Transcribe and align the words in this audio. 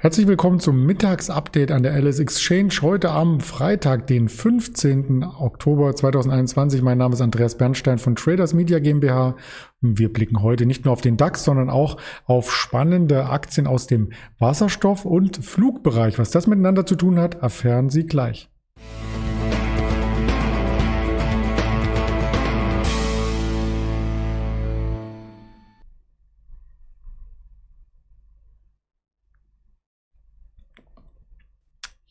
Herzlich 0.00 0.28
willkommen 0.28 0.60
zum 0.60 0.86
Mittagsupdate 0.86 1.72
an 1.72 1.82
der 1.82 2.00
LS 2.00 2.20
Exchange. 2.20 2.72
Heute 2.82 3.10
am 3.10 3.40
Freitag, 3.40 4.06
den 4.06 4.28
15. 4.28 5.24
Oktober 5.24 5.92
2021. 5.92 6.82
Mein 6.82 6.98
Name 6.98 7.14
ist 7.14 7.20
Andreas 7.20 7.58
Bernstein 7.58 7.98
von 7.98 8.14
Traders 8.14 8.54
Media 8.54 8.78
GmbH. 8.78 9.34
Wir 9.80 10.12
blicken 10.12 10.40
heute 10.40 10.66
nicht 10.66 10.84
nur 10.84 10.92
auf 10.92 11.00
den 11.00 11.16
DAX, 11.16 11.42
sondern 11.42 11.68
auch 11.68 11.96
auf 12.26 12.54
spannende 12.54 13.28
Aktien 13.28 13.66
aus 13.66 13.88
dem 13.88 14.10
Wasserstoff- 14.38 15.04
und 15.04 15.44
Flugbereich. 15.44 16.16
Was 16.20 16.30
das 16.30 16.46
miteinander 16.46 16.86
zu 16.86 16.94
tun 16.94 17.18
hat, 17.18 17.42
erfahren 17.42 17.90
Sie 17.90 18.06
gleich. 18.06 18.48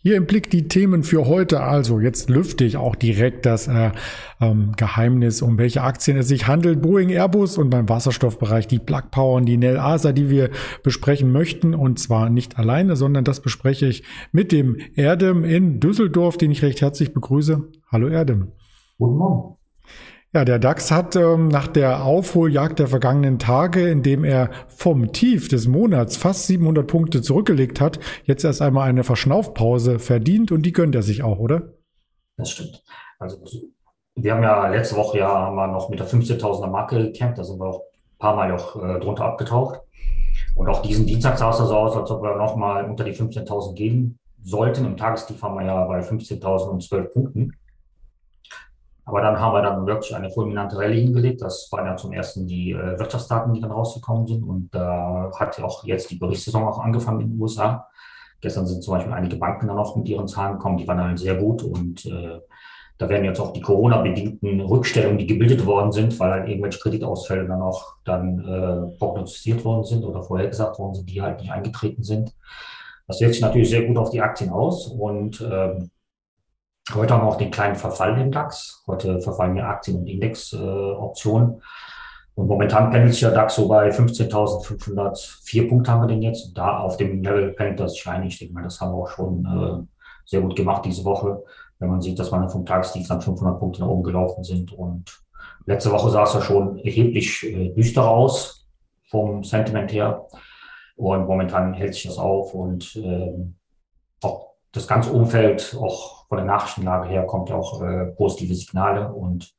Hier 0.08 0.16
im 0.16 0.26
Blick 0.26 0.50
die 0.50 0.70
Themen 0.70 1.04
für 1.04 1.28
heute. 1.28 1.60
Also 1.60 2.00
jetzt 2.00 2.30
lüfte 2.30 2.64
ich 2.64 2.78
auch 2.78 2.96
direkt 2.96 3.46
das 3.46 3.68
äh, 3.68 3.92
ähm, 4.40 4.72
Geheimnis, 4.78 5.42
um 5.42 5.58
welche 5.58 5.82
Aktien 5.82 6.16
es 6.16 6.30
sich 6.30 6.48
handelt. 6.48 6.82
Boeing, 6.82 7.10
Airbus 7.10 7.58
und 7.58 7.70
beim 7.70 7.90
Wasserstoffbereich 7.90 8.68
die 8.68 8.80
Plug 8.80 9.12
Power 9.12 9.36
und 9.36 9.48
die 9.48 9.58
Nel 9.58 9.78
Asa, 9.78 10.14
die 10.14 10.30
wir 10.30 10.50
besprechen 10.82 11.34
möchten. 11.34 11.76
Und 11.76 12.00
zwar 12.00 12.30
nicht 12.30 12.58
alleine, 12.58 12.96
sondern 12.96 13.26
das 13.26 13.42
bespreche 13.42 13.88
ich 13.88 14.04
mit 14.32 14.54
dem 14.54 14.78
Erdem 14.96 15.44
in 15.44 15.82
Düsseldorf, 15.82 16.38
den 16.38 16.52
ich 16.52 16.64
recht 16.64 16.80
herzlich 16.80 17.14
begrüße. 17.14 17.68
Hallo 17.92 18.08
Erdem. 18.08 18.54
Guten 18.98 19.18
Morgen. 19.18 19.57
Ja, 20.34 20.44
der 20.44 20.60
DAX 20.60 20.92
hat 20.92 21.16
ähm, 21.16 21.48
nach 21.48 21.68
der 21.68 22.04
Aufholjagd 22.04 22.80
der 22.80 22.88
vergangenen 22.88 23.40
Tage, 23.40 23.90
in 23.90 24.04
dem 24.04 24.26
er 24.26 24.50
vom 24.68 25.14
Tief 25.14 25.48
des 25.48 25.68
Monats 25.68 26.18
fast 26.18 26.48
700 26.48 26.86
Punkte 26.86 27.22
zurückgelegt 27.22 27.80
hat, 27.80 28.00
jetzt 28.26 28.44
erst 28.44 28.62
einmal 28.62 28.90
eine 28.90 29.06
Verschnaufpause 29.06 30.00
verdient 30.00 30.52
und 30.52 30.64
die 30.64 30.74
gönnt 30.74 30.96
er 30.96 31.02
sich 31.02 31.24
auch, 31.24 31.40
oder? 31.40 31.74
Das 32.36 32.52
stimmt. 32.52 32.84
Also 33.20 33.38
wir 34.16 34.34
haben 34.34 34.44
ja 34.44 34.68
letzte 34.68 34.98
Woche 34.98 35.20
ja 35.20 35.30
haben 35.30 35.56
wir 35.56 35.68
noch 35.68 35.90
mit 35.90 36.00
der 36.00 36.08
15.000er 36.08 36.68
Marke 36.68 36.98
gekämpft, 37.04 37.38
da 37.38 37.44
sind 37.46 37.60
wir 37.60 37.68
auch 37.68 37.80
ein 37.80 38.18
paar 38.20 38.36
Mal 38.36 38.52
auch 38.52 38.76
äh, 38.76 39.00
drunter 39.00 39.26
abgetaucht. 39.26 39.80
Und 40.56 40.68
auch 40.68 40.82
diesen 40.82 41.06
Dienstag 41.06 41.38
sah 41.38 41.52
es 41.52 41.58
so 41.58 41.76
aus, 41.76 41.96
als 41.96 42.12
ob 42.12 42.22
wir 42.22 42.36
nochmal 42.36 42.84
unter 42.86 43.04
die 43.04 43.14
15.000 43.14 43.76
gehen 43.76 44.20
sollten. 44.44 44.86
Im 44.86 44.98
Tagestief 44.98 45.42
haben 45.42 45.56
wir 45.56 45.66
ja 45.66 45.86
bei 45.86 46.00
15.012 46.00 47.04
Punkten. 47.06 47.54
Aber 49.08 49.22
dann 49.22 49.40
haben 49.40 49.54
wir 49.54 49.62
dann 49.62 49.88
wirklich 49.88 50.14
eine 50.14 50.30
fulminante 50.30 50.78
Rallye 50.78 51.00
hingelegt. 51.00 51.42
Das 51.42 51.70
waren 51.72 51.86
ja 51.86 51.96
zum 51.96 52.12
ersten 52.12 52.46
die 52.46 52.74
äh, 52.74 53.00
Wirtschaftsdaten, 53.00 53.54
die 53.54 53.62
dann 53.62 53.72
rausgekommen 53.72 54.28
sind. 54.28 54.44
Und 54.44 54.68
da 54.76 55.30
äh, 55.30 55.40
hat 55.40 55.58
ja 55.58 55.64
auch 55.64 55.86
jetzt 55.86 56.12
die 56.12 56.18
Berichtssaison 56.18 56.68
auch 56.68 56.80
angefangen 56.80 57.22
in 57.22 57.30
den 57.32 57.42
USA. 57.42 57.88
Gestern 58.42 58.68
sind 58.68 58.84
zum 58.84 58.96
Beispiel 58.96 59.14
einige 59.14 59.38
Banken 59.38 59.68
dann 59.68 59.78
auch 59.78 59.96
mit 59.96 60.10
ihren 60.10 60.28
Zahlen 60.28 60.58
gekommen, 60.58 60.76
die 60.76 60.86
waren 60.90 60.98
dann 60.98 61.16
sehr 61.16 61.36
gut. 61.36 61.64
Und 61.64 62.06
äh, 62.06 62.42
da 62.98 63.08
werden 63.08 63.24
jetzt 63.24 63.40
auch 63.40 63.54
die 63.54 63.62
Corona-bedingten 63.62 64.60
Rückstellungen, 64.60 65.18
die 65.18 65.28
gebildet 65.28 65.66
worden 65.66 65.94
sind, 65.94 66.20
weil 66.20 66.32
halt 66.32 66.50
irgendwelche 66.50 66.80
Kreditausfälle 66.80 67.48
dann 67.48 67.62
auch 67.62 67.96
dann 68.04 68.40
äh, 68.40 68.98
prognostiziert 68.98 69.64
worden 69.64 69.86
sind 69.86 70.04
oder 70.04 70.22
vorhergesagt 70.22 70.80
worden 70.80 70.96
sind, 70.96 71.10
die 71.10 71.22
halt 71.22 71.40
nicht 71.40 71.52
eingetreten 71.52 72.04
sind. 72.04 72.36
Das 73.08 73.22
wirkt 73.22 73.36
sich 73.36 73.42
natürlich 73.42 73.70
sehr 73.70 73.86
gut 73.86 73.98
auf 73.98 74.10
die 74.10 74.22
Aktien 74.22 74.50
aus. 74.50 74.88
Und 74.88 75.40
ähm, 75.50 75.92
Heute 76.94 77.14
haben 77.14 77.24
wir 77.24 77.28
auch 77.28 77.38
den 77.38 77.52
kleinen 77.52 77.76
Verfall 77.76 78.20
im 78.20 78.32
DAX. 78.32 78.82
Heute 78.88 79.20
verfallen 79.20 79.58
ja 79.58 79.68
Aktien- 79.68 79.98
und 79.98 80.08
Indexoptionen. 80.08 81.56
Äh, 81.56 81.62
und 82.36 82.48
momentan 82.48 82.92
pendelt 82.92 83.14
sich 83.14 83.22
der 83.22 83.32
DAX 83.32 83.56
so 83.56 83.68
bei 83.68 83.90
15.504 83.90 85.68
Punkte 85.68 85.92
haben 85.92 86.02
wir 86.02 86.08
den 86.08 86.22
jetzt. 86.22 86.54
Da 86.56 86.80
auf 86.80 86.96
dem 86.96 87.22
Level 87.24 87.52
pendelt 87.54 87.80
er 87.82 87.90
sich 87.90 88.08
ein. 88.08 88.24
Ich 88.24 88.40
denke 88.40 88.54
mal, 88.54 88.64
das 88.64 88.80
haben 88.80 88.92
wir 88.92 89.04
auch 89.04 89.10
schon 89.10 89.46
äh, 89.46 89.84
sehr 90.26 90.42
gut 90.42 90.56
gemacht 90.56 90.86
diese 90.86 91.04
Woche. 91.04 91.44
Wenn 91.80 91.90
man 91.90 92.00
sieht, 92.00 92.18
dass 92.20 92.32
wir 92.32 92.50
vom 92.50 92.66
Tagestief 92.66 93.08
dann 93.08 93.22
500 93.22 93.60
Punkte 93.60 93.82
nach 93.82 93.90
oben 93.90 94.04
gelaufen 94.04 94.44
sind. 94.44 94.72
Und 94.72 95.20
letzte 95.66 95.92
Woche 95.92 96.10
sah 96.10 96.24
es 96.24 96.34
ja 96.36 96.42
schon 96.42 96.78
erheblich 96.78 97.44
äh, 97.44 97.70
düster 97.70 98.08
aus 98.08 98.66
vom 99.10 99.44
Sentiment 99.44 99.92
her. 99.92 100.28
Und 100.96 101.28
momentan 101.28 101.74
hält 101.74 101.96
sich 101.96 102.04
das 102.04 102.18
auf 102.18 102.54
und 102.54 102.96
äh, 102.96 103.34
auch 104.24 104.57
das 104.78 104.88
ganze 104.88 105.12
Umfeld, 105.12 105.76
auch 105.80 106.26
von 106.28 106.38
der 106.38 106.46
Nachrichtenlage 106.46 107.10
her 107.10 107.26
kommt 107.26 107.50
ja 107.50 107.56
auch 107.56 107.82
äh, 107.82 108.06
positive 108.08 108.54
Signale 108.54 109.12
und 109.12 109.54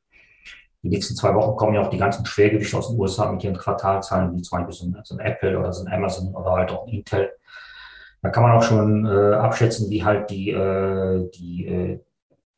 die 0.83 0.91
nächsten 0.91 1.17
zwei 1.17 1.35
Wochen 1.35 1.57
kommen 1.57 1.75
ja 1.75 1.83
auch 1.83 1.91
die 1.91 1.99
ganzen 1.99 2.25
Schwergewichte 2.25 2.77
aus 2.77 2.89
den 2.89 2.99
USA 2.99 3.31
mit 3.33 3.43
ihren 3.43 3.57
Quartalzahlen, 3.57 4.37
wie 4.37 4.43
zum 4.43 4.59
Beispiel 4.59 4.75
so 4.75 4.87
ein, 4.87 5.01
so 5.03 5.17
ein 5.17 5.21
Apple 5.21 5.59
oder 5.59 5.73
so 5.73 5.85
ein 5.85 5.93
Amazon 5.93 6.35
oder 6.35 6.53
halt 6.53 6.71
auch 6.71 6.87
ein 6.87 6.93
Intel. 6.93 7.33
Da 8.23 8.31
kann 8.31 8.43
man 8.43 8.53
auch 8.53 8.63
schon 8.63 9.07
äh, 9.07 9.35
abschätzen, 9.35 9.91
wie 9.91 10.05
halt 10.05 10.31
die, 10.31 10.51
äh, 10.51 11.29
die 11.31 11.67
äh, 11.67 12.01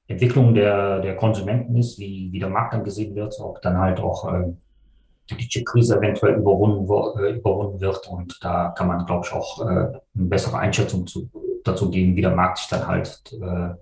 Entwicklung 0.06 0.54
der, 0.54 1.00
der 1.00 1.16
Konsumenten 1.16 1.76
ist, 1.76 1.98
wie, 1.98 2.30
wie 2.32 2.38
der 2.38 2.48
Markt 2.48 2.74
dann 2.74 2.84
gesehen 2.84 3.14
wird, 3.14 3.34
ob 3.40 3.62
dann 3.62 3.78
halt 3.78 4.00
auch 4.00 4.32
äh, 4.32 4.52
die 5.30 5.48
Chip-Krise 5.48 5.96
eventuell 5.96 6.34
überwunden, 6.34 6.84
äh, 7.22 7.36
überwunden 7.36 7.80
wird. 7.80 8.06
Und 8.08 8.38
da 8.42 8.74
kann 8.76 8.88
man, 8.88 9.06
glaube 9.06 9.24
ich, 9.26 9.32
auch 9.32 9.60
eine 9.60 10.02
bessere 10.12 10.58
Einschätzung 10.58 11.06
zu, 11.06 11.30
dazu 11.64 11.90
geben, 11.90 12.16
wie 12.16 12.22
der 12.22 12.34
Markt 12.34 12.58
sich 12.58 12.68
dann 12.68 12.86
halt 12.86 13.20
äh, 13.32 13.74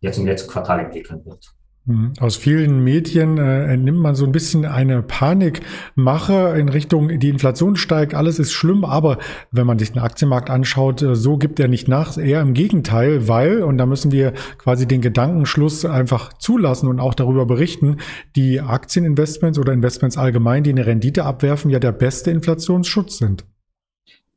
jetzt 0.00 0.18
im 0.18 0.26
letzten 0.26 0.50
Quartal 0.50 0.80
entwickeln 0.80 1.24
wird. 1.24 1.56
Mhm. 1.86 2.14
Aus 2.18 2.34
vielen 2.34 2.82
Medien 2.82 3.38
äh, 3.38 3.72
entnimmt 3.72 4.00
man 4.00 4.16
so 4.16 4.24
ein 4.24 4.32
bisschen 4.32 4.64
eine 4.64 5.02
Panikmache 5.02 6.56
in 6.58 6.68
Richtung, 6.68 7.20
die 7.20 7.28
Inflation 7.28 7.76
steigt, 7.76 8.12
alles 8.12 8.40
ist 8.40 8.52
schlimm, 8.52 8.84
aber 8.84 9.18
wenn 9.52 9.68
man 9.68 9.78
sich 9.78 9.92
den 9.92 10.02
Aktienmarkt 10.02 10.50
anschaut, 10.50 11.00
äh, 11.02 11.14
so 11.14 11.36
gibt 11.36 11.60
er 11.60 11.68
nicht 11.68 11.86
nach, 11.86 12.18
eher 12.18 12.40
im 12.40 12.54
Gegenteil, 12.54 13.28
weil, 13.28 13.62
und 13.62 13.78
da 13.78 13.86
müssen 13.86 14.10
wir 14.10 14.32
quasi 14.58 14.88
den 14.88 15.00
Gedankenschluss 15.00 15.84
einfach 15.84 16.32
zulassen 16.32 16.88
und 16.88 16.98
auch 16.98 17.14
darüber 17.14 17.46
berichten, 17.46 17.98
die 18.34 18.60
Aktieninvestments 18.60 19.56
oder 19.56 19.72
Investments 19.72 20.18
allgemein, 20.18 20.64
die 20.64 20.70
eine 20.70 20.86
Rendite 20.86 21.24
abwerfen, 21.24 21.70
ja 21.70 21.78
der 21.78 21.92
beste 21.92 22.32
Inflationsschutz 22.32 23.18
sind. 23.18 23.44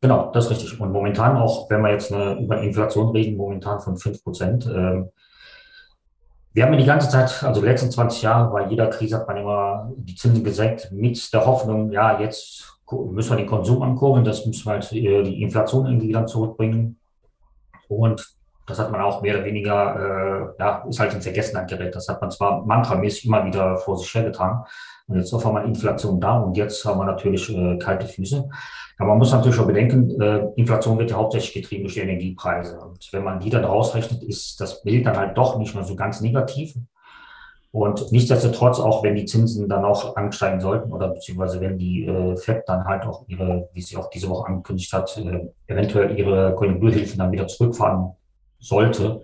Genau, 0.02 0.32
das 0.32 0.46
ist 0.46 0.52
richtig. 0.52 0.80
Und 0.80 0.92
momentan 0.92 1.36
auch, 1.36 1.70
wenn 1.70 1.82
wir 1.82 1.92
jetzt 1.92 2.14
eine, 2.14 2.40
über 2.40 2.62
Inflation 2.62 3.10
reden, 3.10 3.36
momentan 3.36 3.80
von 3.82 3.98
fünf 3.98 4.24
Prozent, 4.24 4.66
äh, 4.66 5.04
wir 6.54 6.64
haben 6.64 6.74
ja 6.74 6.80
die 6.80 6.86
ganze 6.86 7.10
Zeit, 7.10 7.44
also 7.44 7.62
die 7.62 7.68
letzten 7.68 7.92
20 7.92 8.22
Jahre, 8.22 8.52
bei 8.52 8.68
jeder 8.68 8.88
Krise 8.88 9.18
hat 9.18 9.28
man 9.28 9.38
immer 9.38 9.92
die 9.98 10.16
Zinsen 10.16 10.44
gesenkt 10.44 10.92
mit 10.92 11.32
der 11.34 11.46
Hoffnung, 11.46 11.92
ja, 11.92 12.20
jetzt 12.20 12.80
müssen 12.92 13.32
wir 13.32 13.38
den 13.38 13.46
Konsum 13.46 13.82
ankurbeln, 13.84 14.26
das 14.26 14.46
müssen 14.46 14.66
wir 14.66 14.74
halt 14.74 14.92
äh, 14.94 15.24
die 15.24 15.42
Inflation 15.42 15.86
irgendwie 15.86 16.08
wieder 16.08 16.26
zurückbringen. 16.26 16.98
Und 17.88 18.39
das 18.70 18.80
hat 18.80 18.92
man 18.92 19.02
auch 19.02 19.22
mehr 19.22 19.36
oder 19.36 19.46
weniger, 19.46 20.54
äh, 20.58 20.62
ja, 20.62 20.86
ist 20.88 21.00
halt 21.00 21.14
in 21.14 21.22
Vergessenheit 21.22 21.70
gerät. 21.70 21.96
Das 21.96 22.08
hat 22.08 22.22
man 22.22 22.30
zwar 22.30 22.64
mantramäßig 22.66 23.26
immer 23.26 23.44
wieder 23.46 23.78
vor 23.78 23.98
sich 23.98 24.14
hergetan. 24.14 24.64
Und 25.08 25.18
jetzt 25.18 25.34
auf 25.34 25.46
einmal 25.46 25.66
Inflation 25.66 26.22
da 26.22 26.38
und 26.38 26.56
jetzt 26.56 26.86
haben 26.86 27.00
wir 27.00 27.06
natürlich 27.06 27.50
äh, 27.50 27.78
kalte 27.80 28.06
Füße. 28.06 28.48
Aber 29.00 29.10
man 29.10 29.18
muss 29.18 29.32
natürlich 29.32 29.60
auch 29.60 29.66
bedenken, 29.66 30.22
äh, 30.22 30.46
Inflation 30.56 31.00
wird 31.00 31.10
ja 31.10 31.18
hauptsächlich 31.18 31.54
getrieben 31.54 31.84
durch 31.84 31.96
die 31.96 32.02
Energiepreise. 32.02 32.80
Und 32.80 33.12
wenn 33.12 33.24
man 33.24 33.40
die 33.40 33.50
dann 33.50 33.66
rausrechnet, 33.66 34.22
ist 34.22 34.62
das 34.62 34.84
Bild 34.84 35.08
dann 35.08 35.18
halt 35.18 35.36
doch 35.36 35.58
nicht 35.58 35.74
mehr 35.74 35.84
so 35.84 35.96
ganz 35.96 36.22
negativ. 36.22 36.76
Und 37.72 38.12
nichtsdestotrotz, 38.12 38.80
auch 38.80 39.04
wenn 39.04 39.16
die 39.16 39.26
Zinsen 39.26 39.68
dann 39.68 39.86
auch 39.86 40.16
ansteigen 40.16 40.60
sollten 40.60 40.92
oder 40.92 41.08
beziehungsweise 41.10 41.62
wenn 41.62 41.78
die 41.78 42.06
äh, 42.06 42.36
FED 42.36 42.64
dann 42.68 42.86
halt 42.86 43.06
auch 43.06 43.24
ihre, 43.28 43.70
wie 43.74 43.82
sie 43.82 43.98
auch 43.98 44.10
diese 44.10 44.30
Woche 44.30 44.48
angekündigt 44.48 44.92
hat, 44.94 45.18
äh, 45.18 45.48
eventuell 45.68 46.18
ihre 46.18 46.56
Konjunkturhilfen 46.56 47.18
dann 47.18 47.32
wieder 47.32 47.48
zurückfahren 47.48 48.16
sollte, 48.60 49.24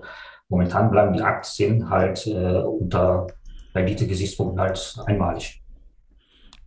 momentan 0.50 0.92
bleiben 0.92 1.14
die 1.14 1.22
Aktien 1.22 1.90
halt 1.90 2.26
äh, 2.28 2.60
unter 2.62 3.28
Rendite-Gesichtspunkten 3.74 4.60
halt 4.60 4.98
einmalig. 5.06 5.62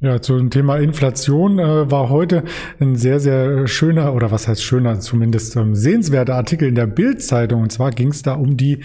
Ja, 0.01 0.21
zum 0.21 0.51
Thema 0.51 0.77
Inflation 0.77 1.59
äh, 1.59 1.91
war 1.91 2.09
heute 2.09 2.45
ein 2.79 2.95
sehr, 2.95 3.19
sehr 3.19 3.67
schöner, 3.67 4.15
oder 4.15 4.31
was 4.31 4.47
heißt 4.47 4.63
schöner, 4.63 5.01
zumindest 5.01 5.57
ähm, 5.57 5.75
sehenswerter 5.75 6.37
Artikel 6.37 6.69
in 6.69 6.77
der 6.77 6.87
Bild-Zeitung. 6.87 7.63
Und 7.63 7.73
zwar 7.73 7.91
ging 7.91 8.11
es 8.11 8.23
da 8.23 8.35
um 8.35 8.57
die 8.57 8.85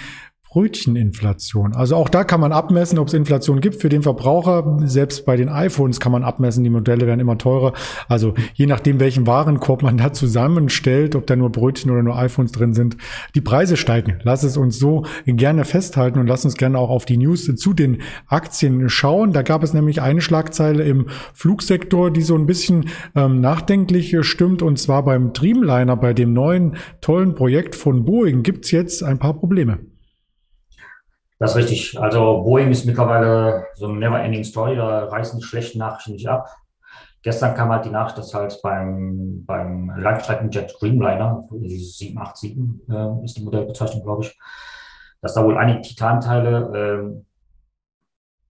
Brötcheninflation. 0.54 1.74
Also 1.74 1.96
auch 1.96 2.10
da 2.10 2.24
kann 2.24 2.40
man 2.40 2.52
abmessen, 2.52 3.00
ob 3.00 3.08
es 3.08 3.16
Inflation 3.16 3.60
gibt 3.60 3.82
für 3.82 3.90
den 3.90 4.04
Verbraucher. 4.04 4.78
Selbst 4.84 5.26
bei 5.26 5.36
den 5.36 5.50
iPhones 5.50 6.00
kann 6.00 6.12
man 6.12 6.24
abmessen, 6.24 6.64
die 6.64 6.70
Modelle 6.70 7.08
werden 7.08 7.20
immer 7.20 7.40
teurer. 7.40 7.74
Also 8.08 8.36
je 8.54 8.68
nachdem, 8.68 9.00
welchen 9.00 9.26
Warenkorb 9.26 9.82
man 9.82 9.98
da 9.98 10.14
zusammenstellt, 10.14 11.16
ob 11.16 11.26
da 11.26 11.36
nur 11.36 11.52
Brötchen 11.52 11.90
oder 11.90 12.04
nur 12.04 12.20
iPhones 12.20 12.52
drin 12.52 12.76
sind, 12.76 12.98
die 13.34 13.42
Preise 13.42 13.78
steigen. 13.78 14.20
Lass 14.22 14.44
es 14.44 14.56
uns 14.56 14.78
so 14.78 15.06
gerne 15.26 15.66
festhalten 15.66 16.20
und 16.20 16.28
lass 16.28 16.46
uns 16.46 16.54
gerne 16.54 16.78
auch 16.78 16.92
auf 16.92 17.06
die 17.06 17.18
News 17.18 17.46
zu 17.56 17.74
den 17.74 18.04
Aktien 18.28 18.88
schauen. 18.90 19.34
Da 19.34 19.42
gab 19.42 19.64
es 19.64 19.74
nämlich 19.74 20.04
eine 20.04 20.22
Schlagzeile 20.22 20.84
im 20.84 21.08
Flugsektor, 21.34 22.12
die 22.12 22.22
so 22.22 22.36
ein 22.36 22.46
bisschen 22.46 22.90
ähm, 23.16 23.42
nachdenklich 23.42 24.16
stimmt. 24.22 24.62
Und 24.62 24.78
zwar 24.78 25.04
beim 25.04 25.34
Dreamliner, 25.34 25.98
bei 25.98 26.14
dem 26.14 26.32
neuen 26.32 26.76
tollen 27.02 27.34
Projekt 27.34 27.74
von 27.74 28.06
Boeing, 28.06 28.44
gibt's 28.44 28.70
jetzt 28.70 29.04
ein 29.04 29.18
paar 29.18 29.34
Probleme. 29.34 29.80
Das 31.40 31.52
ist 31.52 31.58
richtig. 31.58 32.00
Also 32.00 32.44
Boeing 32.44 32.72
ist 32.72 32.86
mittlerweile 32.86 33.66
so 33.76 33.88
eine 33.88 33.98
never-ending 33.98 34.44
Story. 34.44 34.76
Da 34.76 35.06
reißen 35.06 35.40
die 35.40 35.46
schlechten 35.46 35.80
Nachrichten 35.80 36.14
nicht 36.14 36.28
ab. 36.28 36.48
gestern 37.22 37.56
kam 37.56 37.70
halt 37.70 37.86
die 37.86 37.90
Nachricht, 37.90 38.18
dass 38.18 38.34
halt 38.34 38.60
beim, 38.62 39.44
beim 39.46 39.90
Langstreckenjet 39.98 40.76
Dreamliner, 40.80 41.48
787 41.52 42.58
äh, 42.90 43.26
ist 43.26 43.38
die 43.38 43.44
Modellbezeichnung, 43.44 44.04
glaube 44.04 44.24
ich, 44.24 44.38
dass 45.22 45.34
da 45.34 45.44
wohl 45.44 45.58
einige 45.58 45.82
Titanteile 45.82 47.14
äh, 47.18 47.24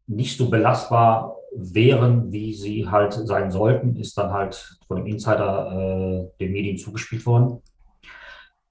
nicht 0.08 0.38
so 0.38 0.50
belastbar 0.50 1.38
wären, 1.56 2.32
wie 2.32 2.54
sie 2.54 2.90
halt 2.90 3.14
sein 3.14 3.52
sollten, 3.52 3.96
ist 3.96 4.18
dann 4.18 4.32
halt 4.32 4.78
von 4.88 4.98
dem 4.98 5.06
Insider 5.06 5.72
äh, 5.72 6.38
den 6.40 6.52
Medien 6.52 6.78
zugespielt 6.78 7.26
worden. 7.26 7.62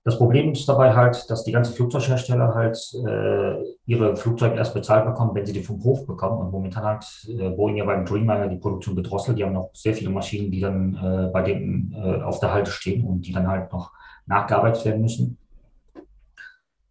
Das 0.04 0.18
Problem 0.18 0.50
ist 0.50 0.68
dabei 0.68 0.94
halt, 0.94 1.30
dass 1.30 1.44
die 1.44 1.52
ganzen 1.52 1.74
Flugzeughersteller 1.74 2.54
halt 2.54 2.76
äh, 3.06 3.62
ihre 3.86 4.16
Flugzeuge 4.16 4.56
erst 4.56 4.74
bezahlt 4.74 5.04
bekommen, 5.04 5.32
wenn 5.34 5.46
sie 5.46 5.52
die 5.52 5.62
vom 5.62 5.82
Hof 5.84 6.06
bekommen. 6.06 6.40
Und 6.40 6.50
momentan 6.50 6.84
hat 6.84 7.06
äh, 7.28 7.50
Boeing 7.50 7.76
ja 7.76 7.84
beim 7.84 8.04
Dreamliner 8.04 8.48
die 8.48 8.56
Produktion 8.56 8.96
gedrosselt. 8.96 9.38
Die 9.38 9.44
haben 9.44 9.52
noch 9.52 9.70
sehr 9.74 9.94
viele 9.94 10.10
Maschinen, 10.10 10.50
die 10.50 10.60
dann 10.60 10.96
äh, 10.96 11.30
bei 11.32 11.42
denen 11.42 11.94
äh, 11.96 12.20
auf 12.22 12.40
der 12.40 12.52
Halte 12.52 12.72
stehen 12.72 13.06
und 13.06 13.22
die 13.22 13.32
dann 13.32 13.46
halt 13.46 13.72
noch 13.72 13.92
nachgearbeitet 14.26 14.84
werden 14.84 15.02
müssen. 15.02 15.38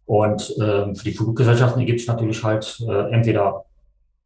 Und 0.06 0.50
äh, 0.58 0.94
für 0.94 1.04
die 1.04 1.12
Fluggesellschaften 1.12 1.80
ergibt 1.80 2.00
es 2.00 2.06
natürlich 2.06 2.42
halt 2.42 2.82
äh, 2.88 3.12
entweder 3.12 3.66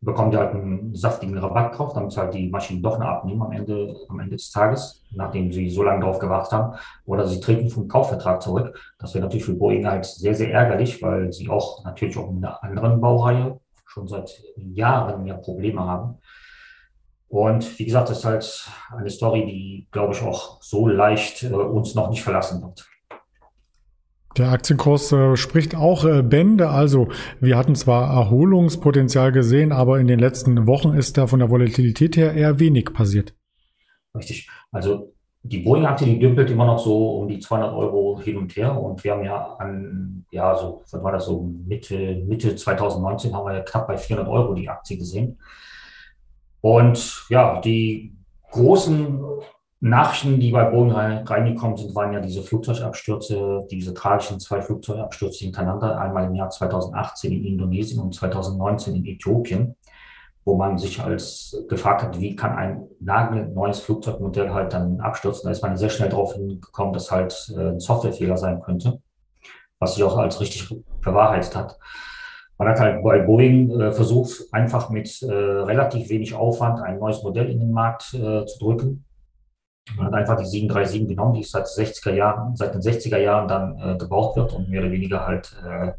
bekommen 0.06 0.30
die 0.30 0.36
halt 0.36 0.54
einen 0.54 0.94
saftigen 0.94 1.36
Rabatt 1.36 1.76
drauf, 1.76 1.92
damit 1.92 2.12
sie 2.12 2.20
halt 2.20 2.32
die 2.32 2.48
Maschinen 2.48 2.80
doch 2.80 2.98
noch 2.98 3.06
abnehmen 3.06 3.42
am 3.42 3.52
Ende, 3.52 3.94
am 4.08 4.20
Ende 4.20 4.36
des 4.36 4.50
Tages, 4.52 5.02
nachdem 5.10 5.50
sie 5.50 5.68
so 5.68 5.82
lange 5.82 6.04
drauf 6.04 6.20
gewartet 6.20 6.52
haben. 6.52 6.78
Oder 7.04 7.26
sie 7.26 7.40
treten 7.40 7.68
vom 7.68 7.88
Kaufvertrag 7.88 8.40
zurück. 8.40 8.80
Das 8.98 9.12
wäre 9.12 9.24
natürlich 9.24 9.44
für 9.44 9.54
Boeing 9.54 9.84
halt 9.84 10.06
sehr, 10.06 10.34
sehr 10.34 10.52
ärgerlich, 10.52 11.02
weil 11.02 11.32
sie 11.32 11.50
auch 11.50 11.84
natürlich 11.84 12.16
auch 12.16 12.30
in 12.30 12.36
einer 12.36 12.62
anderen 12.62 13.00
Baureihe 13.00 13.58
schon 13.84 14.06
seit 14.06 14.42
Jahren 14.56 15.26
ja 15.26 15.36
Probleme 15.36 15.80
haben. 15.84 16.18
Und 17.28 17.78
wie 17.78 17.84
gesagt, 17.84 18.08
das 18.08 18.18
ist 18.18 18.24
halt 18.24 18.70
eine 18.96 19.10
Story, 19.10 19.44
die, 19.44 19.88
glaube 19.90 20.14
ich, 20.14 20.22
auch 20.22 20.62
so 20.62 20.86
leicht 20.86 21.42
äh, 21.42 21.48
uns 21.52 21.96
noch 21.96 22.08
nicht 22.08 22.22
verlassen 22.22 22.62
wird. 22.62 22.88
Der 24.36 24.50
Aktienkurs 24.50 25.12
äh, 25.12 25.36
spricht 25.36 25.74
auch 25.74 26.04
äh, 26.04 26.22
Bände. 26.22 26.68
Also 26.68 27.08
wir 27.40 27.56
hatten 27.56 27.74
zwar 27.74 28.10
Erholungspotenzial 28.14 29.32
gesehen, 29.32 29.72
aber 29.72 29.98
in 29.98 30.06
den 30.06 30.18
letzten 30.18 30.66
Wochen 30.66 30.92
ist 30.92 31.16
da 31.16 31.26
von 31.26 31.38
der 31.38 31.50
Volatilität 31.50 32.16
her 32.16 32.34
eher 32.34 32.58
wenig 32.58 32.92
passiert. 32.92 33.34
Richtig. 34.14 34.48
Also 34.72 35.12
die 35.42 35.58
Boeing-Aktie, 35.58 36.06
die 36.06 36.18
dümpelt 36.18 36.50
immer 36.50 36.66
noch 36.66 36.78
so 36.78 37.20
um 37.20 37.28
die 37.28 37.38
200 37.38 37.72
Euro 37.72 38.20
hin 38.20 38.36
und 38.36 38.54
her. 38.56 38.78
Und 38.78 39.02
wir 39.04 39.12
haben 39.12 39.24
ja 39.24 39.54
an, 39.58 40.26
ja, 40.30 40.54
so, 40.54 40.82
was 40.90 41.02
war 41.02 41.12
das 41.12 41.26
so, 41.26 41.42
Mitte, 41.66 42.16
Mitte 42.26 42.54
2019 42.56 43.34
haben 43.34 43.46
wir 43.46 43.54
ja 43.54 43.62
knapp 43.62 43.86
bei 43.86 43.96
400 43.96 44.28
Euro 44.28 44.54
die 44.54 44.68
Aktie 44.68 44.98
gesehen. 44.98 45.38
Und 46.60 47.26
ja, 47.30 47.60
die 47.60 48.16
großen 48.50 49.24
Nachrichten, 49.80 50.40
die 50.40 50.52
bei 50.52 50.64
Boeing 50.64 50.92
reingekommen 50.92 51.76
sind, 51.76 51.94
waren 51.94 52.12
ja 52.12 52.20
diese 52.20 52.42
Flugzeugabstürze, 52.42 53.66
diese 53.70 53.92
tragischen 53.92 54.40
zwei 54.40 54.62
Flugzeugabstürze 54.62 55.44
hintereinander, 55.44 56.00
einmal 56.00 56.24
im 56.24 56.34
Jahr 56.34 56.48
2018 56.48 57.32
in 57.32 57.44
Indonesien 57.44 58.00
und 58.00 58.14
2019 58.14 58.94
in 58.94 59.04
Äthiopien, 59.04 59.76
wo 60.46 60.56
man 60.56 60.78
sich 60.78 61.02
als 61.02 61.62
gefragt 61.68 62.02
hat, 62.02 62.18
wie 62.18 62.34
kann 62.34 62.56
ein 62.56 62.88
nagelneues 63.00 63.80
Flugzeugmodell 63.80 64.50
halt 64.50 64.72
dann 64.72 65.00
abstürzen. 65.00 65.44
Da 65.44 65.50
ist 65.50 65.62
man 65.62 65.76
sehr 65.76 65.90
schnell 65.90 66.08
darauf 66.08 66.32
hingekommen, 66.32 66.94
dass 66.94 67.10
halt 67.10 67.52
äh, 67.54 67.72
ein 67.72 67.80
Softwarefehler 67.80 68.38
sein 68.38 68.62
könnte, 68.62 69.02
was 69.78 69.94
sich 69.94 70.04
auch 70.04 70.16
als 70.16 70.40
richtig 70.40 70.74
bewahrheitet 71.02 71.54
hat. 71.54 71.78
Man 72.56 72.68
hat 72.68 72.80
halt 72.80 73.04
bei 73.04 73.18
Boeing 73.18 73.78
äh, 73.78 73.92
versucht, 73.92 74.44
einfach 74.52 74.88
mit 74.88 75.22
äh, 75.22 75.26
relativ 75.30 76.08
wenig 76.08 76.34
Aufwand 76.34 76.80
ein 76.80 76.98
neues 76.98 77.22
Modell 77.22 77.50
in 77.50 77.60
den 77.60 77.72
Markt 77.72 78.14
äh, 78.14 78.46
zu 78.46 78.58
drücken 78.58 79.05
man 79.94 80.06
hat 80.06 80.14
einfach 80.14 80.36
die 80.36 80.46
737 80.46 81.06
genommen, 81.08 81.34
die 81.34 81.44
seit 81.44 81.66
60er 81.66 82.12
Jahren, 82.12 82.56
seit 82.56 82.74
den 82.74 82.80
60er 82.80 83.18
Jahren 83.18 83.46
dann 83.46 83.78
äh, 83.78 83.96
gebaut 83.96 84.34
wird 84.36 84.52
und 84.52 84.68
mehr 84.68 84.82
oder 84.82 84.90
weniger 84.90 85.24
halt 85.26 85.56
äh, 85.64 85.92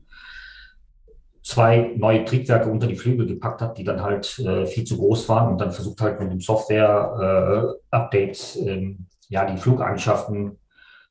zwei 1.41 1.93
neue 1.95 2.25
Triebwerke 2.25 2.69
unter 2.69 2.87
die 2.87 2.97
Flügel 2.97 3.25
gepackt 3.25 3.61
hat, 3.61 3.77
die 3.77 3.85
dann 3.85 4.01
halt 4.01 4.37
äh, 4.39 4.65
viel 4.65 4.83
zu 4.83 4.97
groß 4.97 5.29
waren 5.29 5.53
und 5.53 5.59
dann 5.59 5.71
versucht 5.71 6.01
halt 6.01 6.19
mit 6.19 6.29
dem 6.29 6.41
Software-Updates 6.41 8.57
ähm, 8.57 9.07
ja 9.29 9.45
die 9.45 9.55
Flugeigenschaften 9.57 10.59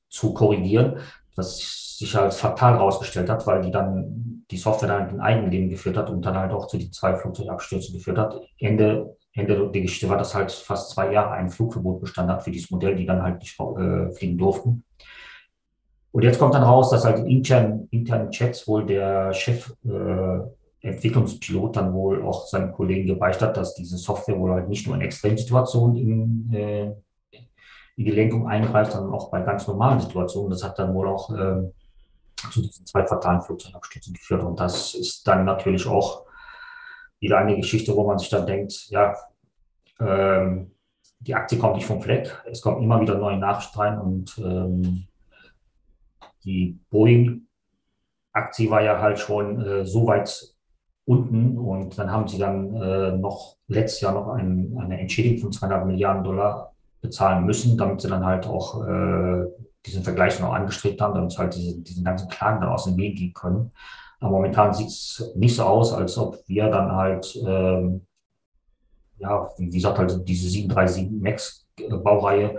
zu 0.09 0.35
korrigieren, 0.35 0.99
was 1.35 1.97
sich 1.99 2.15
als 2.17 2.39
fatal 2.39 2.75
herausgestellt 2.75 3.31
hat, 3.31 3.47
weil 3.47 3.63
die 3.63 3.71
dann 3.71 4.45
die 4.51 4.59
Software 4.59 4.89
dann 4.89 5.09
in 5.09 5.21
Eigenleben 5.21 5.71
geführt 5.71 5.97
hat 5.97 6.11
und 6.11 6.21
dann 6.25 6.37
halt 6.37 6.53
auch 6.53 6.67
zu 6.67 6.77
den 6.77 6.93
zwei 6.93 7.17
Flugzeugabstürzen 7.17 7.95
geführt 7.95 8.19
hat. 8.19 8.39
Ende 8.59 9.17
Ende 9.37 9.71
der 9.71 9.83
Geschichte 9.83 10.09
war, 10.09 10.17
dass 10.17 10.35
halt 10.35 10.51
fast 10.51 10.91
zwei 10.91 11.13
Jahre 11.13 11.33
ein 11.33 11.51
Flugverbot 11.51 12.01
bestanden 12.01 12.35
hat 12.35 12.43
für 12.43 12.51
dieses 12.51 12.71
Modell, 12.71 12.97
die 12.97 13.07
dann 13.07 13.23
halt 13.23 13.39
nicht 13.41 13.59
äh, 13.61 14.11
fliegen 14.13 14.39
durften. 14.39 14.85
Und 16.13 16.23
jetzt 16.23 16.39
kommt 16.39 16.55
dann 16.55 16.63
raus, 16.63 16.91
dass 16.91 17.05
halt 17.05 17.19
in 17.19 17.27
internen, 17.27 17.89
internen 17.91 18.31
Chats 18.31 18.67
wohl 18.67 18.87
der 18.87 19.35
Chef 19.35 19.71
äh, 19.85 20.39
dann 21.73 21.93
wohl 21.93 22.25
auch 22.25 22.47
seinen 22.47 22.73
Kollegen 22.73 23.07
gebeichtet 23.07 23.49
hat, 23.49 23.57
dass 23.57 23.75
diese 23.75 23.99
Software 23.99 24.39
wohl 24.39 24.53
halt 24.53 24.69
nicht 24.69 24.87
nur 24.87 24.97
in 24.97 25.03
Extremsituationen 25.03 25.97
in, 25.97 26.55
äh, 26.55 26.85
in 27.97 28.05
die 28.05 28.11
Lenkung 28.13 28.49
eingreift, 28.49 28.93
sondern 28.93 29.13
auch 29.13 29.31
bei 29.31 29.43
ganz 29.43 29.67
normalen 29.67 30.01
Situationen. 30.01 30.51
Das 30.51 30.63
hat 30.63 30.79
dann 30.79 30.95
wohl 30.95 31.09
auch 31.09 31.31
äh, 31.35 31.71
zu 32.51 32.63
diesen 32.63 32.87
zwei 32.87 33.05
fatalen 33.05 33.43
Flugzeugabstürzen 33.43 34.15
geführt. 34.15 34.43
Und 34.43 34.61
das 34.61 34.95
ist 34.95 35.27
dann 35.27 35.45
natürlich 35.45 35.87
auch 35.87 36.26
wieder 37.27 37.39
eine 37.39 37.57
Geschichte, 37.57 37.95
wo 37.95 38.07
man 38.07 38.19
sich 38.19 38.31
dann 38.31 38.47
denkt, 38.47 38.89
ja, 38.89 39.15
ähm, 40.01 40.71
die 41.21 41.35
Aktie 41.35 41.59
kommt 41.59 41.77
nicht 41.77 41.87
vom 41.87 42.01
Fleck, 42.01 42.43
es 42.51 42.61
kommen 42.61 42.83
immer 42.83 43.01
wieder 43.01 43.19
neue 43.19 43.39
Nachrichten 43.39 43.79
rein 43.79 43.99
und 43.99 44.39
ähm, 44.39 45.07
die 46.45 46.79
Boeing-Aktie 46.91 48.71
war 48.71 48.83
ja 48.83 49.01
halt 49.01 49.19
schon 49.19 49.61
äh, 49.61 49.85
so 49.85 50.07
weit 50.07 50.55
unten 51.05 51.59
und 51.59 51.99
dann 51.99 52.11
haben 52.11 52.29
sie 52.29 52.39
dann 52.39 52.75
äh, 52.75 53.17
noch 53.17 53.57
letztes 53.69 54.01
Jahr 54.01 54.15
noch 54.15 54.29
ein, 54.29 54.77
eine 54.79 55.01
Entschädigung 55.01 55.39
von 55.39 55.53
200 55.53 55.87
Milliarden 55.87 56.25
Dollar 56.25 56.73
bezahlen 57.01 57.45
müssen, 57.45 57.77
damit 57.77 58.01
sie 58.01 58.09
dann 58.09 58.25
halt 58.25 58.47
auch 58.47 58.87
äh, 58.87 59.45
diesen 59.85 60.03
Vergleich 60.03 60.39
noch 60.41 60.53
angestrebt 60.53 61.01
haben, 61.01 61.15
damit 61.15 61.33
sie 61.33 61.39
halt 61.39 61.55
diese, 61.55 61.81
diesen 61.81 62.05
ganzen 62.05 62.29
Klagen 62.29 62.61
dann 62.61 62.71
aus 62.71 62.85
dem 62.85 62.97
Weg 62.97 63.17
gehen 63.17 63.33
können. 63.33 63.73
Aber 64.21 64.31
momentan 64.31 64.73
sieht 64.73 64.89
es 64.89 65.33
nicht 65.35 65.55
so 65.55 65.65
aus, 65.65 65.93
als 65.93 66.17
ob 66.17 66.39
wir 66.47 66.71
dann 66.71 66.93
halt, 66.93 67.37
ähm, 67.47 68.07
ja, 69.19 69.49
wie 69.59 69.71
gesagt, 69.71 69.99
halt 69.99 70.29
diese 70.29 70.49
737 70.49 71.11
Max 71.11 71.67
Baureihe 72.03 72.59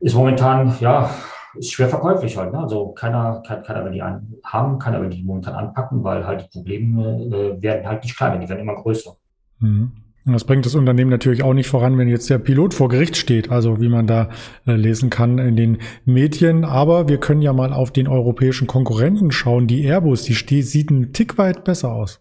ist 0.00 0.14
momentan, 0.14 0.76
ja, 0.80 1.10
ist 1.54 1.72
schwer 1.72 1.88
verkäuflich 1.88 2.36
halt. 2.36 2.52
Ne? 2.52 2.60
Also 2.60 2.92
keiner, 2.92 3.42
kann, 3.46 3.62
keiner 3.62 3.84
will 3.84 3.92
die 3.92 4.02
an, 4.02 4.34
haben, 4.44 4.78
keiner 4.78 5.00
will 5.00 5.10
die 5.10 5.22
momentan 5.22 5.54
anpacken, 5.54 6.04
weil 6.04 6.26
halt 6.26 6.42
die 6.42 6.58
Probleme 6.58 7.24
äh, 7.24 7.62
werden 7.62 7.86
halt 7.86 8.02
nicht 8.02 8.16
kleiner, 8.16 8.38
die 8.38 8.48
werden 8.48 8.60
immer 8.60 8.76
größer. 8.76 9.16
Mhm. 9.58 9.92
Und 10.28 10.34
das 10.34 10.44
bringt 10.44 10.66
das 10.66 10.74
Unternehmen 10.74 11.10
natürlich 11.10 11.42
auch 11.42 11.54
nicht 11.54 11.68
voran, 11.68 11.96
wenn 11.96 12.06
jetzt 12.06 12.28
der 12.28 12.38
Pilot 12.38 12.74
vor 12.74 12.90
Gericht 12.90 13.16
steht, 13.16 13.50
also 13.50 13.80
wie 13.80 13.88
man 13.88 14.06
da 14.06 14.28
äh, 14.66 14.72
lesen 14.72 15.08
kann 15.08 15.38
in 15.38 15.56
den 15.56 15.78
Medien. 16.04 16.66
Aber 16.66 17.08
wir 17.08 17.18
können 17.18 17.40
ja 17.40 17.54
mal 17.54 17.72
auf 17.72 17.90
den 17.90 18.06
europäischen 18.06 18.66
Konkurrenten 18.66 19.30
schauen. 19.30 19.66
Die 19.66 19.86
Airbus, 19.86 20.24
die 20.24 20.62
sieht 20.62 20.90
einen 20.90 21.14
Tick 21.14 21.38
weit 21.38 21.64
besser 21.64 21.92
aus. 21.92 22.20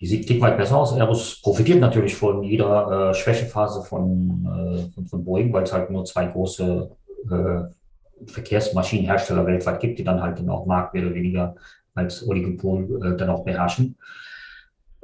Die 0.00 0.06
sieht 0.06 0.22
einen 0.22 0.26
Tick 0.26 0.40
weit 0.40 0.56
besser 0.56 0.78
aus. 0.78 0.96
Airbus 0.96 1.40
profitiert 1.42 1.78
natürlich 1.78 2.16
von 2.16 2.42
jeder 2.42 3.10
äh, 3.10 3.14
Schwächephase 3.14 3.82
von, 3.82 4.88
äh, 4.98 5.06
von, 5.08 5.24
Boeing, 5.24 5.52
weil 5.52 5.62
es 5.62 5.72
halt 5.72 5.90
nur 5.90 6.04
zwei 6.04 6.26
große 6.26 6.90
äh, 7.30 8.26
Verkehrsmaschinenhersteller 8.26 9.46
weltweit 9.46 9.78
gibt, 9.78 10.00
die 10.00 10.04
dann 10.04 10.20
halt 10.20 10.40
den 10.40 10.50
auch 10.50 10.66
Markt 10.66 10.92
mehr 10.92 11.06
oder 11.06 11.14
weniger 11.14 11.54
als 11.94 12.26
Oligopol 12.26 13.00
äh, 13.04 13.16
dann 13.16 13.30
auch 13.30 13.44
beherrschen. 13.44 13.96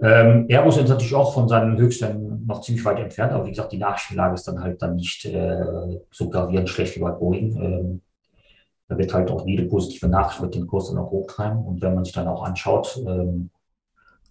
Ähm, 0.03 0.47
Airbus 0.49 0.79
ist 0.79 0.89
natürlich 0.89 1.15
auch 1.15 1.35
von 1.35 1.49
seinen 1.49 1.77
Höchsten 1.77 2.47
noch 2.47 2.63
ziemlich 2.63 2.85
weit 2.85 2.99
entfernt, 2.99 3.33
aber 3.33 3.45
wie 3.45 3.51
gesagt, 3.51 3.73
die 3.73 3.79
Nachrichtenlage 3.79 4.35
ist 4.35 4.49
dann 4.49 4.63
halt 4.63 4.81
dann 4.81 4.97
nicht 4.97 5.25
äh, 5.27 6.01
so 6.11 6.31
gravierend 6.31 6.69
schlecht 6.69 6.97
wie 6.97 7.01
bei 7.01 7.11
Boeing. 7.11 7.57
Ähm, 7.63 8.01
da 8.89 8.97
wird 8.97 9.13
halt 9.13 9.31
auch 9.31 9.47
jede 9.47 9.67
positive 9.67 10.09
Nachricht 10.09 10.43
mit 10.43 10.55
den 10.55 10.67
Kurs 10.67 10.89
dann 10.89 10.99
auch 10.99 11.11
hochtreiben. 11.11 11.65
Und 11.65 11.83
wenn 11.83 11.95
man 11.95 12.05
sich 12.05 12.15
dann 12.15 12.29
auch 12.29 12.43
anschaut, 12.43 12.99
ähm, 13.07 13.51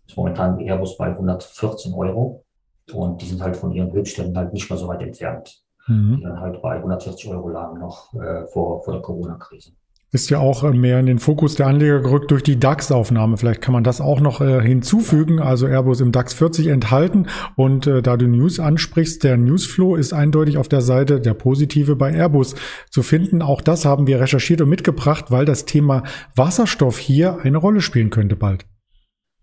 ist 0.08 0.18
momentan 0.18 0.60
Airbus 0.60 0.98
bei 0.98 1.08
114 1.08 1.94
Euro 1.94 2.44
und 2.92 3.22
die 3.22 3.28
sind 3.28 3.42
halt 3.42 3.56
von 3.56 3.72
ihren 3.72 3.92
Höchstständen 3.92 4.36
halt 4.36 4.52
nicht 4.54 4.70
mehr 4.70 4.78
so 4.78 4.88
weit 4.88 5.02
entfernt. 5.02 5.64
Mhm. 5.88 6.18
Die 6.18 6.24
dann 6.24 6.40
halt 6.40 6.62
bei 6.62 6.76
140 6.78 7.30
Euro 7.30 7.50
lagen 7.50 7.80
noch 7.80 8.14
äh, 8.16 8.48
vor, 8.48 8.84
vor 8.84 8.94
der 8.94 9.02
Corona-Krise 9.04 9.72
ist 10.12 10.30
ja 10.30 10.40
auch 10.40 10.64
äh, 10.64 10.72
mehr 10.72 11.00
in 11.00 11.06
den 11.06 11.20
Fokus 11.20 11.56
der 11.56 11.68
Anleger 11.68 12.00
gerückt 12.00 12.32
durch 12.32 12.44
die 12.44 12.60
DAX-Aufnahme. 12.60 13.38
Vielleicht 13.38 13.62
kann 13.62 13.74
man 13.74 13.84
das 13.84 14.02
auch 14.02 14.20
noch 14.20 14.42
äh, 14.42 14.62
hinzufügen. 14.62 15.40
Also 15.40 15.68
Airbus 15.68 16.02
im 16.02 16.12
DAX 16.12 16.34
40 16.34 16.68
enthalten. 16.68 17.28
Und 17.56 17.86
äh, 17.86 18.02
da 18.02 18.18
du 18.18 18.28
News 18.28 18.60
ansprichst, 18.60 19.24
der 19.24 19.38
Newsflow 19.38 19.96
ist 19.96 20.14
eindeutig 20.14 20.58
auf 20.58 20.68
der 20.68 20.82
Seite 20.82 21.20
der 21.20 21.36
positive 21.36 21.96
bei 21.96 22.12
Airbus 22.12 22.56
zu 22.90 23.04
finden. 23.04 23.42
Auch 23.42 23.62
das 23.62 23.86
haben 23.86 24.08
wir 24.08 24.20
recherchiert 24.20 24.62
und 24.62 24.70
mitgebracht, 24.70 25.26
weil 25.30 25.46
das 25.46 25.66
Thema 25.66 26.04
Wasserstoff 26.36 26.98
hier 26.98 27.40
eine 27.44 27.58
Rolle 27.58 27.82
spielen 27.82 28.10
könnte 28.10 28.36
bald. 28.36 28.66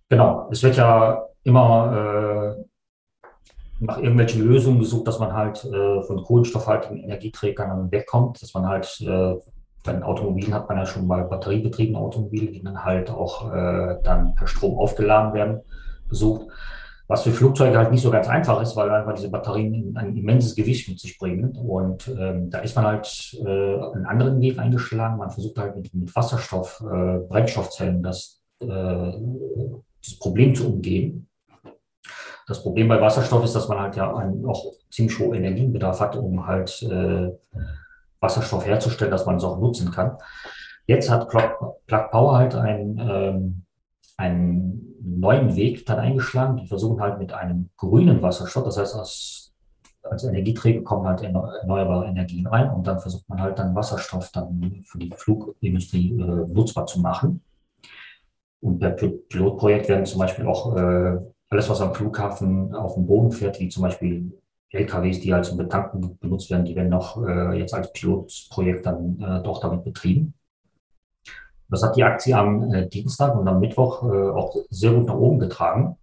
Genau. 0.08 0.49
Es 0.50 0.62
wird 0.62 0.76
ja 0.76 1.26
immer 1.44 2.56
äh, 2.58 2.64
nach 3.78 3.99
irgendwelchen 3.99 4.42
Lösungen 4.42 4.80
gesucht, 4.80 5.06
dass 5.06 5.20
man 5.20 5.32
halt 5.32 5.64
äh, 5.64 6.02
von 6.02 6.23
kohlenstoffhaltigen 6.25 6.99
Energieträgern 6.99 7.90
wegkommt, 7.92 8.42
dass 8.42 8.52
man 8.54 8.66
halt 8.66 9.00
bei 9.87 10.02
Automobilen 10.02 10.52
hat 10.52 10.69
man 10.69 10.78
ja 10.78 10.87
schon 10.87 11.07
mal 11.07 11.25
batteriebetriebene 11.25 11.99
Automobile, 11.99 12.50
die 12.50 12.62
dann 12.62 12.85
halt 12.85 13.11
auch 13.11 13.52
äh, 13.52 13.97
dann 14.02 14.35
per 14.35 14.47
Strom 14.47 14.78
aufgeladen 14.78 15.33
werden, 15.33 15.61
gesucht. 16.09 16.49
Was 17.09 17.23
für 17.23 17.31
Flugzeuge 17.31 17.78
halt 17.78 17.93
nicht 17.93 18.02
so 18.02 18.11
ganz 18.11 18.28
einfach 18.28 18.61
ist, 18.61 18.75
weil 18.75 18.90
einfach 18.90 19.14
diese 19.14 19.31
Batterien 19.31 19.97
ein 19.97 20.16
immenses 20.16 20.57
Gewicht 20.57 20.88
mit 20.88 20.99
sich 20.99 21.16
bringen. 21.19 21.57
Und 21.57 22.09
ähm, 22.09 22.50
da 22.50 22.59
ist 22.59 22.75
man 22.75 22.85
halt 22.85 23.38
äh, 23.40 23.47
einen 23.47 24.07
anderen 24.07 24.40
Weg 24.40 24.59
eingeschlagen. 24.59 25.19
Man 25.19 25.31
versucht 25.31 25.57
halt 25.57 25.76
mit, 25.76 25.95
mit 25.95 26.14
Wasserstoff, 26.16 26.83
äh, 26.83 27.19
Brennstoffzellen 27.28 28.02
das, 28.02 28.43
äh, 28.61 28.66
das 28.66 30.19
Problem 30.19 30.55
zu 30.57 30.66
umgehen. 30.73 31.28
Das 32.49 32.62
Problem 32.62 32.88
bei 32.88 33.00
Wasserstoff 33.00 33.45
ist, 33.45 33.55
dass 33.55 33.69
man 33.69 33.78
halt 33.78 33.97
ja 33.97 34.12
einen 34.16 34.45
auch 34.45 34.73
ziemlich 34.90 35.16
hohen 35.19 35.35
Energiebedarf 35.35 36.00
hat, 36.00 36.16
um 36.16 36.45
halt 36.47 36.83
äh, 36.83 37.31
Wasserstoff 38.26 38.66
herzustellen, 38.66 39.11
dass 39.11 39.26
man 39.26 39.37
es 39.37 39.45
auch 39.45 39.59
nutzen 39.59 39.90
kann. 39.90 40.18
Jetzt 40.87 41.11
hat 41.11 41.28
Plug, 41.28 41.76
Power 42.11 42.37
halt 42.37 42.54
ein, 42.54 42.99
ähm, 42.99 43.62
einen 44.16 44.95
neuen 45.00 45.56
Weg 45.56 45.87
dann 45.87 45.99
eingeschlagen. 45.99 46.56
Die 46.56 46.66
versuchen 46.66 47.00
halt 47.00 47.18
mit 47.18 47.33
einem 47.33 47.71
grünen 47.76 48.23
Wasserstoff, 48.23 48.64
das 48.64 48.78
heißt, 48.78 48.97
als, 48.97 49.54
als 50.02 50.25
Energieträger 50.25 50.83
kommen 50.83 51.06
halt 51.06 51.23
erneuerbare 51.23 52.06
Energien 52.06 52.47
rein 52.47 52.71
und 52.71 52.87
dann 52.87 53.00
versucht 53.00 53.28
man 53.28 53.40
halt 53.40 53.59
dann 53.59 53.75
Wasserstoff 53.75 54.30
dann 54.33 54.83
für 54.85 54.99
die 54.99 55.12
Flugindustrie 55.16 56.12
äh, 56.12 56.47
nutzbar 56.52 56.87
zu 56.87 57.00
machen. 57.00 57.42
Und 58.61 58.78
per 58.78 58.90
Pilotprojekt 58.90 59.88
werden 59.88 60.06
zum 60.06 60.21
Beispiel 60.21 60.47
auch 60.47 60.76
äh, 60.76 61.18
alles, 61.50 61.68
was 61.68 61.80
am 61.80 61.95
Flughafen 61.95 62.75
auf 62.75 62.95
dem 62.95 63.06
Boden 63.06 63.30
fährt, 63.30 63.61
wie 63.61 63.68
zum 63.68 63.83
Beispiel 63.83 64.33
LKWs, 64.76 65.21
die 65.21 65.33
halt 65.33 65.45
zum 65.45 65.59
Betanken 65.59 66.18
benutzt 66.18 66.50
werden, 66.50 66.64
die 66.64 66.76
werden 66.76 66.90
noch 66.90 67.23
äh, 67.26 67.59
jetzt 67.59 67.75
als 67.75 67.92
Pilotprojekt 67.92 68.87
dann 68.87 69.21
äh, 69.21 69.42
doch 69.42 69.61
damit 69.61 69.85
betrieben. 69.85 70.35
Das 71.68 71.83
hat 71.83 71.97
die 71.97 72.04
Aktie 72.04 72.37
am 72.37 72.73
äh, 72.73 72.88
Dienstag 72.88 73.37
und 73.37 73.49
am 73.49 73.61
Mittwoch 73.61 74.04
äh, 74.04 74.30
auch 74.30 74.54
sehr 74.71 74.92
gut 74.92 75.06
nach 75.06 75.16
oben 75.16 75.38
getragen. 75.38 75.97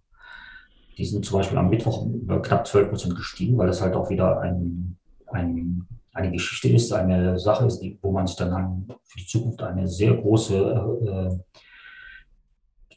Die 0.96 1.04
sind 1.04 1.24
zum 1.24 1.38
Beispiel 1.38 1.58
am 1.58 1.70
Mittwoch 1.70 2.06
knapp 2.42 2.66
12 2.66 2.88
Prozent 2.88 3.16
gestiegen, 3.16 3.58
weil 3.58 3.66
das 3.66 3.80
halt 3.80 3.94
auch 3.94 4.10
wieder 4.10 4.40
ein, 4.40 4.96
ein, 5.26 5.88
eine 6.12 6.30
Geschichte 6.30 6.68
ist, 6.68 6.92
eine 6.92 7.38
Sache 7.38 7.66
ist, 7.66 7.80
die, 7.80 7.98
wo 8.00 8.12
man 8.12 8.26
sich 8.26 8.36
dann 8.36 8.86
für 9.02 9.18
die 9.18 9.26
Zukunft 9.26 9.62
eine 9.62 9.88
sehr 9.88 10.14
große 10.14 11.40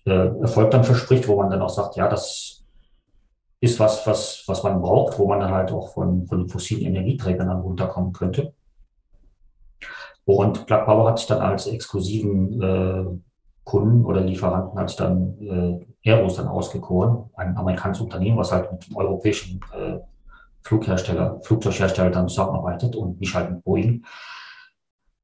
äh, 0.06 0.12
äh, 0.12 0.42
Erfolg 0.42 0.72
dann 0.72 0.84
verspricht, 0.84 1.28
wo 1.28 1.38
man 1.38 1.50
dann 1.50 1.62
auch 1.62 1.70
sagt, 1.70 1.96
ja, 1.96 2.08
das 2.08 2.64
ist 3.60 3.80
was, 3.80 4.06
was, 4.06 4.44
was 4.48 4.64
man 4.64 4.82
braucht, 4.82 5.18
wo 5.18 5.28
man 5.28 5.40
dann 5.40 5.52
halt 5.52 5.72
auch 5.72 5.94
von, 5.94 6.28
von 6.28 6.48
fossilen 6.48 6.86
Energieträgern 6.86 7.48
dann 7.48 7.62
runterkommen 7.62 8.14
könnte. 8.14 8.54
Und 10.26 10.66
Plug 10.66 10.86
Power 10.86 11.10
hat 11.10 11.20
sich 11.20 11.28
dann 11.28 11.42
als 11.42 11.68
exklusiven 11.68 12.62
äh, 12.62 13.06
Kunden 13.64 14.06
oder 14.06 14.22
Lieferanten 14.22 14.80
hat 14.80 14.90
sich 14.90 14.98
dann 14.98 15.38
äh, 15.42 16.10
Airbus 16.10 16.36
dann 16.36 16.48
ausgekoren, 16.48 17.30
ein 17.36 17.58
amerikanisches 17.58 18.04
Unternehmen, 18.04 18.38
was 18.38 18.52
halt 18.52 18.72
mit 18.72 18.88
dem 18.88 18.96
europäischen 18.96 19.60
äh, 19.74 20.00
Flughersteller, 20.64 21.40
Flugzeughersteller 21.44 22.12
dann 22.12 22.28
zusammenarbeitet 22.28 22.96
und 22.96 23.20
nicht 23.20 23.34
halt 23.34 23.52
mit 23.52 23.64
Boeing. 23.64 24.06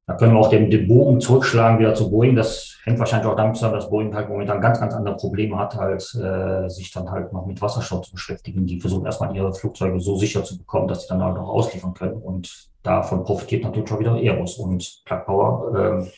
Da 0.06 0.16
können 0.16 0.34
wir 0.34 0.40
auch 0.40 0.50
den, 0.50 0.70
den 0.70 0.88
Bogen 0.88 1.22
zurückschlagen 1.22 1.80
wieder 1.80 1.94
zu 1.94 2.10
Boeing. 2.10 2.36
Das 2.36 2.78
hängt 2.84 3.00
wahrscheinlich 3.00 3.28
auch 3.28 3.38
damit 3.38 3.56
zusammen, 3.56 3.76
dass 3.76 3.90
Boeing 3.90 4.14
halt 4.14 4.28
momentan 4.28 4.60
ganz, 4.60 4.80
ganz 4.80 4.94
andere 4.94 5.16
Probleme 5.16 5.58
hat, 5.58 5.78
als 5.78 6.14
äh, 6.16 6.68
sich 6.68 6.92
dann 6.92 7.10
halt 7.10 7.32
noch 7.32 7.46
mit 7.46 7.62
Wasserstoff 7.62 8.02
zu 8.02 8.12
beschäftigen. 8.12 8.66
Die 8.66 8.82
versuchen 8.82 9.06
erstmal 9.06 9.34
ihre 9.34 9.54
Flugzeuge 9.54 10.02
so 10.02 10.18
sicher 10.18 10.44
zu 10.44 10.58
bekommen, 10.58 10.90
dass 10.90 11.04
sie 11.04 11.08
dann 11.08 11.24
halt 11.24 11.38
auch 11.38 11.48
ausliefern 11.48 11.94
können. 11.94 12.22
Und 12.22 12.70
davon 12.84 13.24
profitiert 13.24 13.64
natürlich 13.64 13.88
schon 13.88 14.00
wieder 14.00 14.18
Airbus. 14.18 14.58
Und 14.58 15.04
Plug 15.06 15.22
Power 15.26 16.02
äh, 16.04 16.12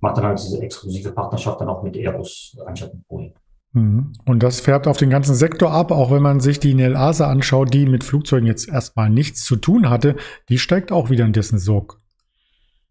macht 0.00 0.18
dann 0.18 0.26
halt 0.26 0.38
diese 0.38 0.60
exklusive 0.60 1.10
Partnerschaft 1.12 1.62
dann 1.62 1.70
auch 1.70 1.82
mit 1.82 1.96
Airbus 1.96 2.54
anstatt 2.66 2.92
mit 2.92 3.08
Boeing. 3.08 3.32
Mhm. 3.72 4.12
Und 4.26 4.42
das 4.42 4.60
färbt 4.60 4.86
auf 4.86 4.98
den 4.98 5.08
ganzen 5.08 5.34
Sektor 5.34 5.72
ab, 5.72 5.90
auch 5.90 6.10
wenn 6.10 6.22
man 6.22 6.40
sich 6.40 6.60
die 6.60 6.74
Nelasa 6.74 7.28
anschaut, 7.28 7.72
die 7.72 7.86
mit 7.86 8.04
Flugzeugen 8.04 8.46
jetzt 8.46 8.68
erstmal 8.68 9.08
nichts 9.08 9.42
zu 9.42 9.56
tun 9.56 9.88
hatte, 9.88 10.16
die 10.50 10.58
steigt 10.58 10.92
auch 10.92 11.08
wieder 11.08 11.24
in 11.24 11.32
dessen 11.32 11.58
Sog. 11.58 12.03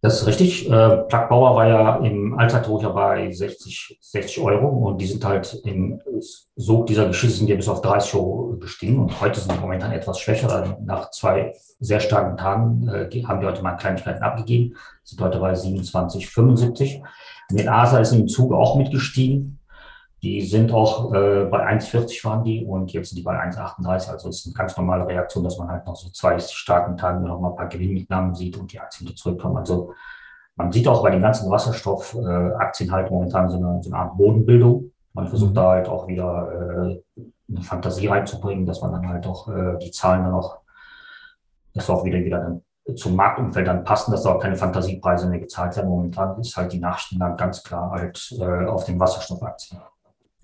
Das 0.04 0.20
ist 0.20 0.28
richtig. 0.28 0.70
Äh, 0.70 0.98
Plug 1.08 1.30
Bauer 1.30 1.56
war 1.56 1.66
ja 1.66 1.96
im 2.00 2.38
Allzeithoch 2.38 2.84
ja 2.84 2.90
bei 2.90 3.32
60, 3.32 4.00
60 4.02 4.40
Euro 4.42 4.68
und 4.68 5.00
die 5.00 5.08
sind 5.08 5.24
halt 5.24 5.62
im 5.64 6.02
Sog 6.58 6.88
dieser 6.88 7.08
Geschichte 7.08 7.38
sind 7.38 7.48
ja 7.48 7.56
bis 7.56 7.70
auf 7.70 7.80
30 7.80 8.14
Euro 8.16 8.58
gestiegen 8.60 9.00
und 9.00 9.22
heute 9.22 9.40
sind 9.40 9.54
die 9.54 9.60
momentan 9.62 9.94
etwas 9.94 10.20
schwächer. 10.20 10.78
Nach 10.84 11.10
zwei 11.12 11.54
sehr 11.80 12.02
starken 12.02 12.36
Tagen 12.36 12.90
äh, 12.90 13.24
haben 13.24 13.40
die 13.40 13.46
heute 13.46 13.62
mal 13.62 13.78
Kleinigkeiten 13.78 14.24
abgegeben, 14.24 14.76
sind 15.06 15.22
heute 15.22 15.40
bei 15.40 15.54
27,75. 15.54 17.02
Mit 17.54 17.70
ASA 17.70 18.00
ist 18.00 18.12
im 18.12 18.28
Zug 18.28 18.52
auch 18.52 18.76
mitgestiegen. 18.76 19.60
Die 20.24 20.42
sind 20.42 20.72
auch 20.72 21.14
äh, 21.14 21.44
bei 21.44 21.68
1,40 21.68 22.24
waren 22.24 22.46
die 22.46 22.66
und 22.66 22.94
jetzt 22.94 23.10
sind 23.10 23.18
die 23.18 23.24
bei 23.24 23.38
1,38. 23.38 24.10
Also 24.10 24.30
es 24.30 24.40
ist 24.40 24.46
eine 24.46 24.54
ganz 24.54 24.78
normale 24.78 25.06
Reaktion, 25.06 25.44
dass 25.44 25.58
man 25.58 25.68
halt 25.68 25.86
noch 25.86 25.98
so 25.98 26.10
zwei 26.12 26.40
starken 26.40 26.96
Tagen 26.96 27.24
noch 27.24 27.42
mal 27.42 27.50
ein 27.50 27.56
paar 27.58 27.68
Gewinnmitnahmen 27.68 28.34
sieht 28.34 28.58
und 28.58 28.72
die 28.72 28.80
Aktien 28.80 29.06
wieder 29.06 29.18
zurückkommen. 29.18 29.58
Also 29.58 29.94
man 30.56 30.72
sieht 30.72 30.88
auch 30.88 31.04
bei 31.04 31.10
den 31.10 31.22
ganzen 31.22 31.52
Wasserstoffaktien 31.52 32.90
äh, 32.90 32.92
halt 32.94 33.12
momentan 33.12 33.50
so 33.50 33.58
eine, 33.58 33.84
so 33.84 33.90
eine 33.90 34.00
Art 34.00 34.16
Bodenbildung. 34.16 34.92
Man 35.12 35.28
versucht 35.28 35.52
mhm. 35.52 35.56
da 35.56 35.72
halt 35.72 35.90
auch 35.90 36.08
wieder 36.08 36.52
äh, 36.54 37.22
eine 37.50 37.62
Fantasie 37.62 38.08
reinzubringen, 38.08 38.66
dass 38.66 38.82
man 38.82 38.94
dann 38.94 39.10
halt 39.10 39.28
auch 39.28 39.50
äh, 39.50 39.78
die 39.80 39.92
Zahlen 39.92 40.24
dann 40.24 40.36
auch, 40.36 40.60
dass 41.74 41.90
auch 41.90 42.06
wieder 42.06 42.20
wieder 42.20 42.40
dann 42.40 42.62
zum 42.96 43.18
Marktumfeld 43.18 43.68
dann 43.68 43.84
passen, 43.84 44.12
dass 44.12 44.24
da 44.24 44.36
auch 44.36 44.40
keine 44.40 44.56
Fantasiepreise 44.56 45.28
mehr 45.28 45.40
gezahlt 45.40 45.76
werden. 45.76 45.90
Momentan 45.90 46.40
ist 46.40 46.56
halt 46.56 46.72
die 46.72 46.80
Nachrichten 46.80 47.20
dann 47.20 47.36
ganz 47.36 47.62
klar 47.62 47.92
halt 47.92 48.34
äh, 48.40 48.66
auf 48.66 48.86
den 48.86 48.98
Wasserstoffaktien. 49.00 49.82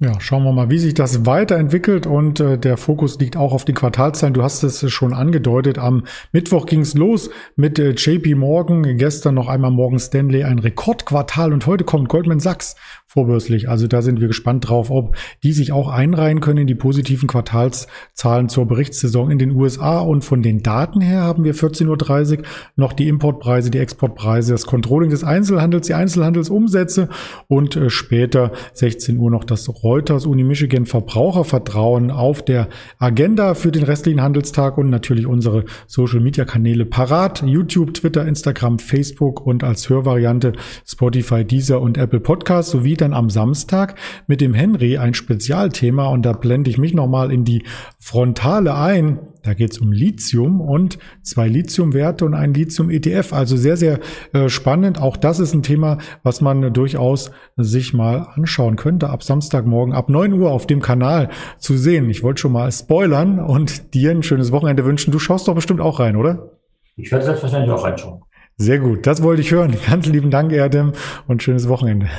Ja, 0.02 0.18
schauen 0.22 0.46
wir 0.46 0.54
mal, 0.54 0.70
wie 0.70 0.80
sich 0.80 0.94
das 0.94 1.26
weiterentwickelt 1.26 2.08
und 2.08 2.40
äh, 2.40 2.58
der 2.58 2.78
Fokus 2.78 3.20
liegt 3.20 3.36
auch 3.36 3.52
auf 3.52 3.66
den 3.66 3.76
Quartalzahlen. 3.76 4.34
Du 4.34 4.44
hast 4.44 4.64
es 4.64 4.90
schon 4.90 5.14
angedeutet. 5.14 5.78
Am 5.78 6.06
Mittwoch 6.32 6.68
ging 6.68 6.80
es 6.80 6.94
los 6.94 7.30
mit 7.58 7.80
äh, 7.80 7.90
JP 7.90 8.36
Morgan, 8.36 8.96
gestern 8.96 9.36
noch 9.36 9.50
einmal 9.50 9.72
Morgan 9.72 10.00
Stanley, 10.00 10.46
ein 10.46 10.60
Rekordquartal 10.60 11.52
und 11.52 11.68
heute 11.68 11.84
kommt 11.84 12.08
Goldman 12.08 12.40
Sachs 12.40 12.78
vorbörslich. 13.10 13.68
Also 13.70 13.88
da 13.88 14.04
sind 14.04 14.22
wir 14.22 14.28
gespannt 14.28 14.70
drauf, 14.70 14.92
ob 14.92 15.16
die 15.42 15.52
sich 15.52 15.72
auch 15.72 15.90
einreihen 15.90 16.42
können 16.42 16.60
in 16.60 16.68
die 16.68 16.76
positiven 16.76 17.28
Quartalszahlen 17.28 18.50
zur 18.50 18.68
Berichtssaison 18.68 19.32
in 19.32 19.40
den 19.40 19.50
USA. 19.50 19.98
Und 19.98 20.24
von 20.24 20.44
den 20.44 20.62
Daten 20.62 21.02
her 21.02 21.22
haben 21.22 21.44
wir 21.44 21.56
14.30 21.56 22.38
Uhr 22.38 22.44
noch 22.76 22.94
die 22.94 23.08
Importpreise, 23.08 23.72
die 23.72 23.80
Exportpreise, 23.80 24.52
das 24.52 24.68
Controlling 24.68 25.10
des 25.10 25.24
Einzelhandels, 25.24 25.88
die 25.88 25.96
Einzelhandelsumsätze 25.96 27.10
und 27.48 27.76
äh, 27.76 27.90
später 27.90 28.52
16 28.74 29.18
Uhr 29.18 29.32
noch 29.32 29.44
das 29.44 29.84
Reuters 29.84 30.28
Uni 30.28 30.44
Michigan 30.44 30.86
Verbrauchervertrauen 30.86 32.12
auf 32.12 32.46
der 32.46 32.68
Agenda 33.00 33.56
für 33.56 33.72
den 33.72 33.82
restlichen 33.82 34.22
Handelstag 34.22 34.78
und 34.78 34.92
natürlich 34.92 35.26
unsere 35.26 35.66
Social 35.88 36.20
Media 36.20 36.46
Kanäle 36.46 36.86
parat. 36.86 37.42
YouTube, 37.44 37.96
Twitter, 37.96 38.28
Instagram, 38.28 38.78
Facebook 38.78 39.44
und 39.44 39.64
als 39.64 39.90
Hörvariante 39.90 40.54
Spotify, 40.86 41.44
Deezer 41.44 41.82
und 41.82 41.98
Apple 41.98 42.20
Podcasts 42.20 42.72
sowie 42.72 42.99
dann 43.02 43.14
am 43.14 43.30
Samstag 43.30 43.96
mit 44.28 44.42
dem 44.42 44.54
Henry 44.54 44.98
ein 44.98 45.14
Spezialthema 45.14 46.08
und 46.08 46.24
da 46.26 46.34
blende 46.34 46.70
ich 46.70 46.78
mich 46.78 46.94
nochmal 46.94 47.32
in 47.32 47.46
die 47.46 47.64
Frontale 48.00 48.76
ein. 48.76 49.20
Da 49.44 49.54
geht 49.54 49.72
es 49.72 49.78
um 49.78 49.92
Lithium 49.92 50.62
und 50.62 51.00
zwei 51.22 51.48
Lithiumwerte 51.48 52.26
und 52.26 52.34
ein 52.34 52.54
Lithium-ETF. 52.54 53.34
Also 53.34 53.56
sehr, 53.56 53.78
sehr 53.78 54.00
äh, 54.34 54.50
spannend. 54.50 55.02
Auch 55.02 55.18
das 55.18 55.40
ist 55.40 55.54
ein 55.54 55.64
Thema, 55.64 55.98
was 56.24 56.42
man 56.42 56.74
durchaus 56.74 57.32
sich 57.56 57.94
mal 57.94 58.28
anschauen 58.34 58.76
könnte. 58.76 59.10
Ab 59.10 59.24
Samstagmorgen 59.24 59.94
ab 59.94 60.10
9 60.10 60.34
Uhr 60.34 60.52
auf 60.52 60.68
dem 60.68 60.82
Kanal 60.82 61.30
zu 61.58 61.78
sehen. 61.78 62.10
Ich 62.10 62.22
wollte 62.22 62.42
schon 62.42 62.52
mal 62.52 62.72
spoilern 62.72 63.40
und 63.40 63.94
dir 63.94 64.12
ein 64.12 64.24
schönes 64.24 64.52
Wochenende 64.52 64.86
wünschen. 64.86 65.12
Du 65.12 65.20
schaust 65.20 65.48
doch 65.48 65.56
bestimmt 65.56 65.82
auch 65.82 66.00
rein, 66.00 66.16
oder? 66.16 66.52
Ich 66.98 67.12
werde 67.12 67.26
selbstverständlich 67.26 67.72
auch 67.72 67.86
reinschauen. 67.86 68.22
Sehr 68.58 68.80
gut, 68.80 69.08
das 69.08 69.24
wollte 69.24 69.42
ich 69.42 69.52
hören. 69.52 69.74
Ganz 69.90 70.06
lieben 70.06 70.32
Dank, 70.32 70.52
Erdem, 70.52 70.92
und 71.28 71.42
schönes 71.42 71.70
Wochenende. 71.70 72.10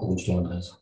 Gut, 0.00 0.28
Andreas. 0.30 0.79